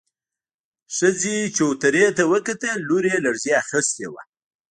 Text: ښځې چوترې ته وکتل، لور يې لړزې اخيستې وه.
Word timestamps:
ښځې 0.95 1.37
چوترې 1.57 2.05
ته 2.17 2.23
وکتل، 2.33 2.77
لور 2.87 3.03
يې 3.11 3.17
لړزې 3.25 3.51
اخيستې 3.63 4.05
وه. 4.11 4.21